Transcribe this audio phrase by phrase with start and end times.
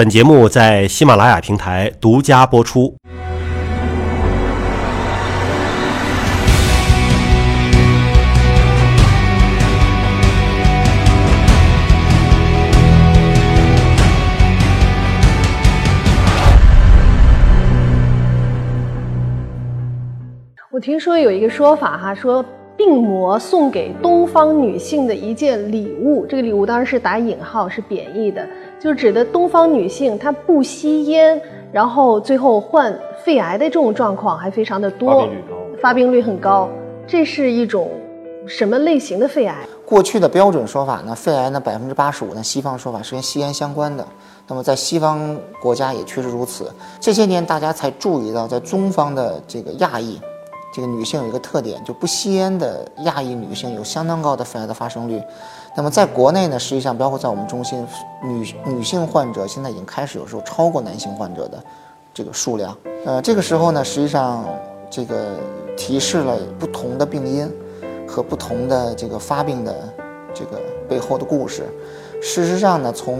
[0.00, 2.96] 本节目在喜马拉雅平台独家播出。
[20.70, 22.42] 我听说有一个说法哈，说
[22.74, 28.48] 病魔送给东方女性的一件礼物，这个礼物当然是打引号，是贬义的，
[28.80, 31.40] 就指的东方女性她不吸烟，
[31.70, 36.68] 然后最后患肺癌的这种状况还非常的多，发病率高发病率很高。
[37.06, 37.90] 这是一种
[38.46, 39.54] 什么类型的肺癌？
[39.84, 44.06] 过去的标准说法呢，肺癌呢百分之八十五呢，西方说法是跟吸烟相关的。
[44.46, 46.72] 那么在西方国家也确实如此。
[46.98, 50.18] 这些年大家才注意到，在中方的这个亚裔，
[50.72, 55.20] 这个女性有一个特点，就不吸烟的亚裔女性有相当高的肺癌的发生率。
[55.76, 57.86] 那么在国内呢，实际上包括在我们中心，
[58.22, 61.62] 女女性患者现在已经开始有时候超过男性患者的
[62.12, 62.76] 这个数量。
[63.06, 64.44] 呃，这个时候呢，实际上
[64.90, 65.36] 这个
[65.76, 67.50] 提示了不同的病因
[68.06, 69.88] 和不同的这个发病的
[70.34, 71.62] 这个背后的故事。
[72.20, 73.18] 事实上呢，从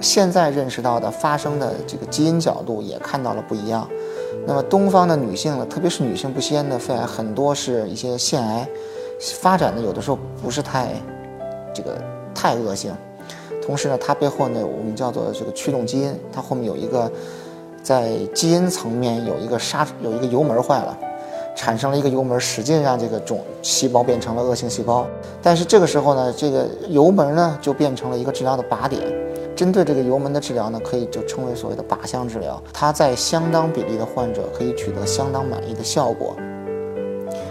[0.00, 3.88] 现在认识到的发生的这个基因角度也看到了不一样。
[4.46, 8.68] 那么东方的女性呢，特别是女性不吸烟的肺癌，很多是一些腺癌，
[9.40, 10.90] 发展的有的时候不是太
[11.76, 12.00] 这个
[12.34, 12.90] 太恶性。
[13.62, 17.10] 同时呢，它背后呢，我们叫做这个驱动基因，它后面有一个
[17.82, 20.96] 在基因层面有一个刹有一个油门坏了，
[21.56, 25.06] 产生了一个油门，使劲让这个种细胞变成了恶性细胞。
[25.42, 29.02] 但是这个时候呢，这个油门呢就变成了一个治疗的靶点。
[29.56, 32.62] 针对这个油门的治疗呢，可以就称为所谓的靶向治疗。
[32.72, 36.36] 它在相当比例的患者可以取得相当满意的效果，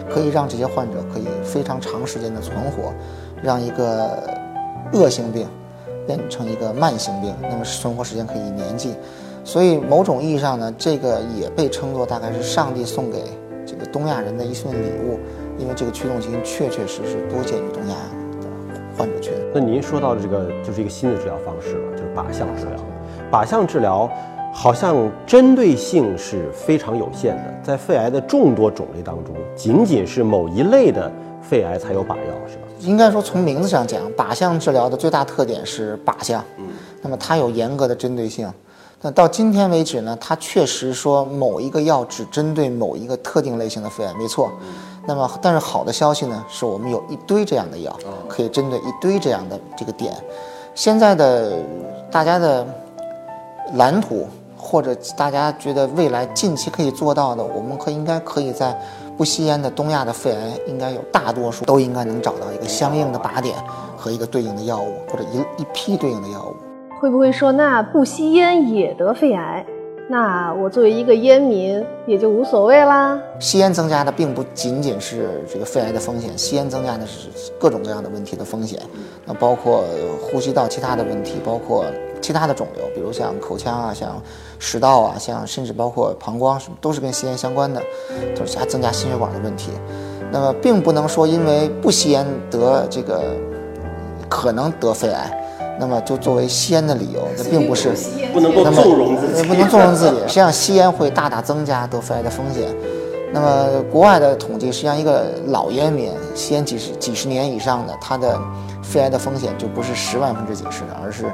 [0.07, 2.93] 可以让这些患者可以非常长时间的存活，
[3.45, 4.23] 让一个
[4.91, 5.47] 恶性病
[6.07, 8.95] 变成一个慢性病，那么存活时间可以年计。
[9.43, 13.23] 所以某种意义上呢，这个也被称作大概是上帝送给
[13.63, 15.19] 这个东亚人的一份礼物，
[15.59, 17.95] 因为这个驱动基因确确实实多见于东亚
[18.41, 19.31] 的患者群。
[19.53, 22.75] 那您说到的这个就是一个新的治疗方式了，就是靶向治疗。
[23.31, 24.09] 靶向治疗
[24.51, 24.95] 好像
[25.27, 32.64] 针对性是非常有限的，在肺癌的众多种类当中，仅仅是某一类的肺癌才有靶药，是吧？
[32.85, 36.67] 应该说，从名字上讲，靶向治疗的最大特点是靶向，嗯，
[37.01, 38.51] 那么它有严格的针对性。
[39.01, 44.51] 那到今天为止呢，它确实说某一个药只针对某一个特定类型的肺癌，没错。
[45.05, 47.95] 那么，但是好的消息呢，是我们有一堆这样的药，
[48.27, 50.13] 可以针对一堆这样的这个点。
[50.73, 51.59] 现在的
[52.09, 52.65] 大家的
[53.73, 58.75] 蓝图，或者大家觉得未来近期可以做到的，我们可应该可以在
[59.17, 63.55] 不吸烟的东亚的肺癌，应该有大多数都应该能找到一个相应的靶点
[63.95, 66.55] 和一个对应的药物，或者一一批对应的药物。
[66.99, 69.65] 会不会说那不吸烟也得肺癌？
[70.07, 73.19] 那我作为一个烟民也就无所谓啦。
[73.39, 78.79] 吸烟增加的并不仅仅是这个肺癌的风险，吸烟增加的是各种各样的问题的风险，
[79.25, 79.83] 那包括
[80.21, 81.85] 呼吸道其他的问题，包括
[82.21, 84.21] 其他的肿瘤，比如像口腔啊、像
[84.59, 87.81] 食道啊、像甚至包括膀胱，什么都是跟吸烟相关的，
[88.35, 89.71] 都是还增加心血管的问题。
[90.31, 93.21] 那么并不能说因为不吸烟得这个
[94.29, 95.41] 可能得肺癌。
[95.77, 97.89] 那么就作为吸烟的理由，那并不是
[98.33, 100.19] 不能够那么纵容自己，不能纵容自己。
[100.21, 102.63] 实际上，吸烟会大大增加得肺癌的风险。
[103.33, 108.39] 那么国外的统计，实际上一个老烟民吸烟几十几十年以上的，他的
[108.81, 111.25] 肺癌的风险就不是十万分之几十的，而是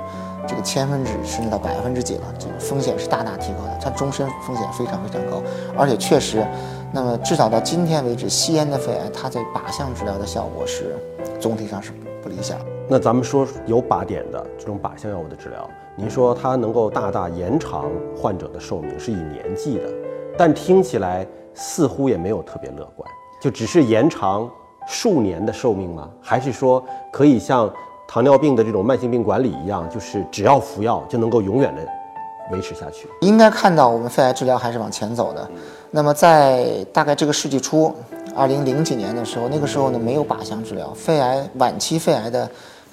[0.47, 5.41] 这个千分之甚至到百分之几了，这个风险是大大提高的，它终身风险非常非常高。
[5.77, 6.45] 而且确实，
[6.91, 10.95] 那么至少到今天为止，吸烟的肺癌，它在靶向治疗的效果是
[11.39, 11.91] 总体上是
[12.21, 12.57] 不理想。
[12.89, 19.83] 那咱们说有靶点的这种靶向药物的治疗，您说它能够大大延长患者的寿命，是以年计的，
[20.37, 23.09] 但听起来似乎也没有特别乐观，
[23.41, 24.49] 就只是延长
[24.87, 26.09] 数年的寿命吗？
[26.21, 27.71] 还是说可以像
[28.13, 31.81] 糖尿病的这种慢性病管理一样，就是只要服药就能够永远的
[32.51, 33.07] 维持下去？
[33.21, 35.49] 应该看到我们肺癌治疗还是往前走的。
[35.91, 37.95] 那么在大概这个世纪初，
[38.35, 42.49] 二零零几年的时候，那个时候呢没有靶向治疗，肺癌晚期肺癌的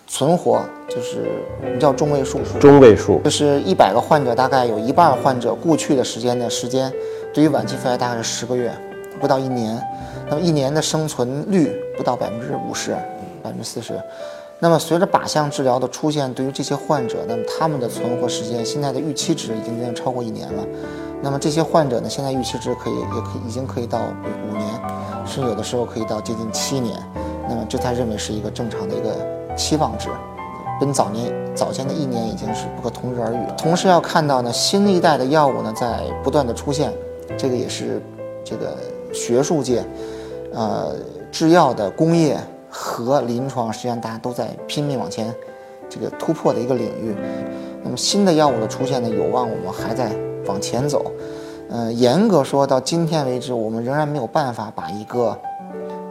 [0.06, 1.25] 存活就是
[1.64, 6.93] 我们叫中位数，中位数就是一百个患者大概有一半患者故去的时间的时间，
[7.35, 8.73] 对于晚期肺癌大概是十个月，
[9.21, 9.82] 不到一年。
[10.31, 12.93] 那么一年的生存率不到百分之五十，
[13.43, 14.00] 百分之四十。
[14.61, 20.65] 那么随着靶向治疗的出现，对于这些患者，那么他们的存活时间现在的预期值已经远远超过一年了。
[21.23, 24.69] 那么这些患者呢，现在预期值可以也可以已经可以到五年，
[25.25, 27.01] 甚至有的时候可以到接近七年。
[27.49, 30.09] 那么这才认为是一个正常的一个期望值。
[30.81, 33.55] 跟早年早前的一年已经是不可同日而语了。
[33.59, 36.93] 同时要看到呢，新一代的药物呢在不断的出现，
[37.37, 38.01] 这个也是
[38.45, 38.77] 这个
[39.13, 39.85] 学术界，
[40.53, 40.95] 呃，
[41.33, 42.39] 制药的工业
[42.70, 45.35] 和临床实际上大家都在拼命往前
[45.88, 47.17] 这个突破的一个领域。
[47.82, 50.12] 那么新的药物的出现呢，有望我们还在
[50.47, 51.11] 往前走。
[51.70, 55.38] 呃，严格说到今天为止，我们仍然没有办法把一个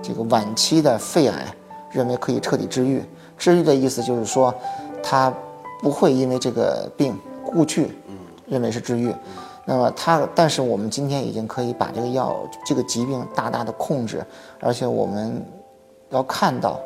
[0.01, 1.45] 这个晚期的肺癌
[1.91, 3.03] 认为可以彻底治愈。
[3.37, 4.53] 治愈的意思就是说，
[5.03, 5.33] 它
[5.81, 7.97] 不会因为这个病故去
[8.45, 9.13] 认为是治愈。
[9.65, 14.23] 那么它，但是我们今天已经可以把这个药这个疾病大大的控制，
[14.59, 15.45] 而且我们
[16.09, 16.79] 要看到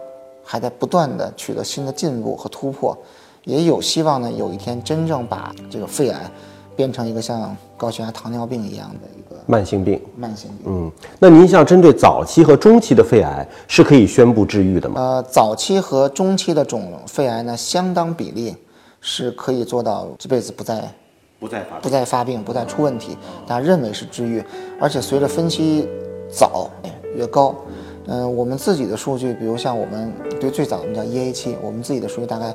[0.44, 2.98] 还在不断的取得新的进步和突破，
[3.44, 6.20] 也有希望呢，有一天真正把这个肺癌。
[6.74, 10.02] 变成一个像高血压、糖尿病一样的一个慢性病。
[10.16, 10.60] 慢性病。
[10.66, 15.00] 嗯，那您像针对早期和中期的肺癌是可以宣布治愈的吗？
[15.00, 18.56] 呃，早期和中期的肿肺癌呢，相当比例
[19.02, 20.82] 是可以做到这辈子不再
[21.40, 24.42] 不再发不再发病、不再出问题，大家认为是治愈，
[24.80, 25.88] 而且随着分期
[26.32, 26.70] 早
[27.16, 27.54] 越高，
[28.08, 32.54] 嗯，我们自己的数据，比如像我们对最早我们叫 EA 期，我们自己的数据大概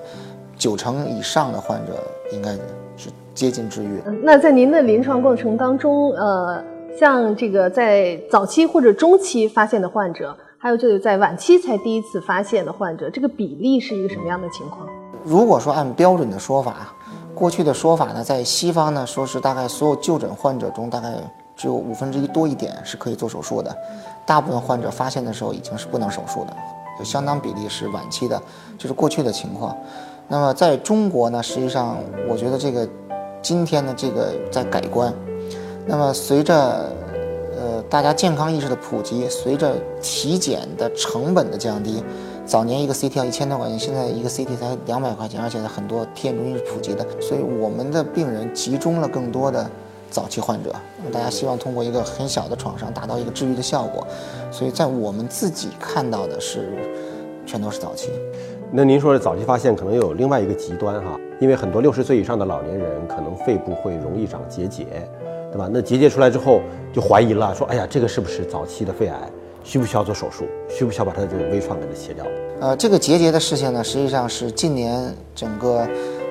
[0.57, 1.93] 九成以上的患者
[2.33, 2.57] 应该。
[2.99, 4.03] 是接近治愈。
[4.23, 6.65] 那在您的临床过程当中，呃，
[6.99, 14.89] 像这个在早期或者中期发现的患者，还有就是在晚期才第一次发现的患者，这个比例是一个什么样的情况？
[15.23, 16.95] 如果说按标准的说法，
[17.35, 21.13] 过去的说法呢，在西方呢，说是大概所有就诊患者中，大概
[21.55, 23.77] 只有五分之一多一点是可以做手术的，
[24.27, 26.57] 大部分患者发现的时候已经是不能手术的，
[26.99, 28.41] 有相当比例是晚期的，
[28.77, 29.77] 这是过去的情况。
[30.29, 31.97] 那么在中国呢，实际上
[32.29, 32.89] 我觉得这个
[33.41, 35.13] 今天的这个在改观。
[35.87, 36.93] 那么随着
[37.57, 42.03] 呃大家健康意识的普及，随着体检的成本的降低，
[42.45, 49.71] 早年一个 CT 要一千多块钱，现在一个 CT 才两百块钱，而且很多体检中心是普及的，所以我们的病人集中了更多的
[50.17, 50.75] 早期患者。
[51.13, 54.07] 大家希望通过一个很小的创伤达到一个治愈的效果，
[54.51, 56.73] 所以在我们自己看到的是，
[57.45, 58.09] 全都是早期。
[58.73, 64.87] 那您说的早期发现可能有另外一个极端哈，因为很多六十岁以上的老年人可能肺部会容易长结节，
[65.53, 65.69] 对吧？
[65.71, 66.63] 那结节出来之后
[66.95, 69.31] 就怀疑了，说哎呀，这个是不是早期的肺癌？
[69.63, 70.45] 需不需要做手术？
[70.71, 72.25] 需不需要把它这个微创给它切掉？
[72.61, 75.85] 呃，这个结节的事情呢，实际上是近年整个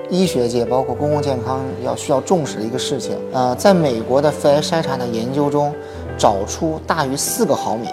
[0.09, 3.17] 医学界包括公共健康要需要重视的一个事情。
[3.33, 5.73] 呃，在美国的肺癌筛查的研究中，
[6.17, 7.87] 找出大于四个毫米。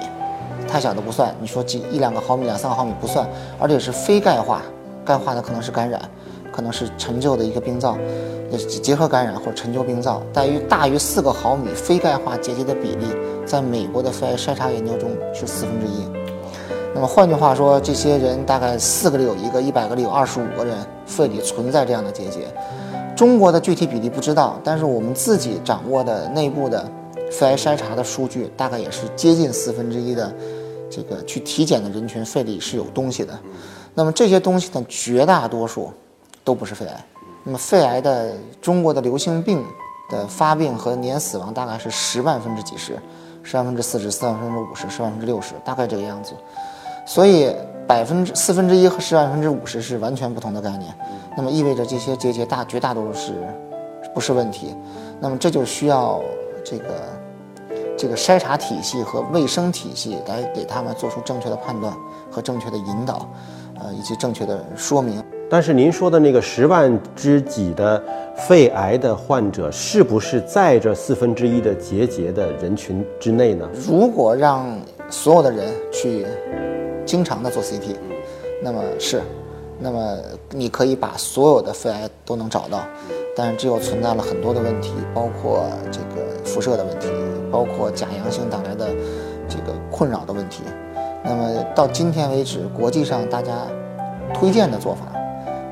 [0.68, 3.28] 太小的不算，你说几一两个毫米、两三个毫米不算，
[3.58, 4.62] 而且是非钙化，
[5.04, 6.00] 钙化的可能是感染，
[6.50, 7.98] 可能是陈旧的一个病灶，
[8.82, 10.22] 结核感染或者陈旧病灶。
[10.32, 13.06] 大于大于四个毫米非钙化结节的比例，
[13.44, 16.21] 在美国的肺癌筛查研究中是四分之一。
[16.94, 22.40] 那么换句话说，这些人大概四个里有一个，一百个里有二十五个人肺里存在这样的结节。
[23.16, 26.90] 中国的具体比例不知道，但是我们自己掌握的内部的
[27.30, 30.32] 肺癌筛查的数据，大概也是接近四分之一的。
[30.90, 33.32] 这个去体检的人群肺里是有东西的，
[33.94, 35.90] 那么这些东西呢，绝大多数
[36.44, 37.04] 都不是肺癌。
[37.44, 39.64] 那么肺癌的中国的流行病
[40.10, 42.98] 的发病和年死亡大概是十万分之几十，
[43.42, 46.34] 十万分之四十、四万分之五十、十万分之六十，大概这个样子。
[47.04, 47.54] 所以
[47.86, 50.94] 百分之四分之一和十万分之五十是完全不同的概念。
[51.36, 53.34] 那么意味着这些结节大绝大多数是
[54.14, 54.74] 不是问题？
[55.20, 56.20] 那么这就需要
[56.64, 56.84] 这个。
[57.94, 61.94] 这个筛查体系和卫生体系来给他们做出正确的判断
[62.28, 63.28] 和正确的引导，
[63.78, 65.22] 呃，以及正确的说明。
[65.48, 68.02] 但是您说的那个十万之几的
[68.34, 73.68] 肺癌的患者，是不是在这四分之一的结节的人群之内呢？
[73.86, 74.76] 如果让
[75.08, 76.26] 所有的人去
[77.12, 77.94] 经常的做 CT，
[78.62, 79.20] 那么是，
[79.78, 80.16] 那么
[80.48, 82.80] 你可以把所有的肺癌都能找到，
[83.36, 87.08] 但是这又存在了很多的问题，包括这个辐射的问题。
[87.50, 88.88] 包括假阳性带来的
[89.46, 90.62] 这个困扰的问题，
[91.22, 93.52] 那么到今天为止，国际上大家
[94.32, 95.12] 推荐的做法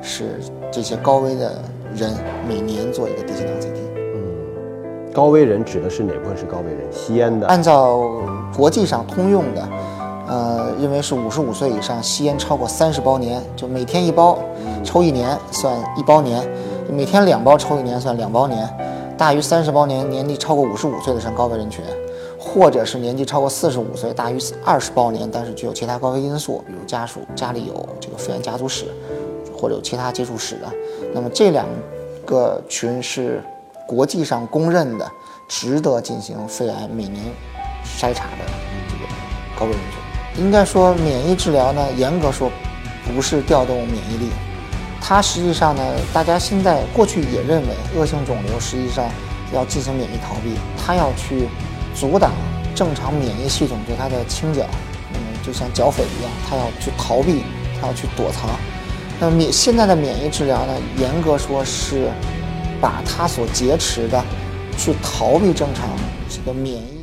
[0.02, 0.38] 是
[0.70, 1.58] 这些高危的
[1.96, 2.12] 人
[2.46, 3.78] 每年做一个低血糖 CT。
[3.96, 6.92] 嗯，高危人指的是哪部分是高危人？
[6.92, 7.46] 吸烟的？
[7.46, 8.06] 按照
[8.54, 9.66] 国际上通用的，
[10.80, 14.38] 呃，认为是五十五岁以上吸烟超过三十包年，就每天一包，
[14.82, 16.42] 抽一年算一包年；
[16.90, 18.68] 每天两包抽一年算两包年。
[19.18, 21.84] 大于三十包年，年纪超过五十五岁的算高危人群，
[22.38, 28.86] 或者是年纪超过四十五岁，大于二十包年，但是具有其他高危因素，比如家属家里有这个肺炎家族史，
[29.54, 30.66] 或者有其他接触史的，
[31.12, 31.66] 那么这两
[32.24, 33.44] 个群是
[33.86, 35.06] 国际上公认的，
[35.46, 37.26] 值得进行肺癌每年
[37.84, 38.44] 筛查的
[38.88, 39.04] 这个
[39.58, 39.99] 高危人群。
[40.40, 42.50] 应该说，免疫治疗呢，严格说
[43.14, 44.30] 不是调动免疫力，
[45.00, 45.82] 它实际上呢，
[46.14, 49.04] 大家现在过去也认为恶性肿瘤实际上
[49.52, 51.46] 要进行免疫逃避，它要去
[51.94, 52.32] 阻挡
[52.74, 54.64] 正常免疫系统对它的清剿，
[55.12, 57.42] 嗯，就像剿匪一样，它要去逃避，
[57.78, 58.48] 它要去躲藏。
[59.20, 62.10] 那免现在的免疫治疗呢，严格说是
[62.80, 64.24] 把它所劫持的
[64.78, 65.90] 去逃避正常
[66.30, 66.99] 这个免疫。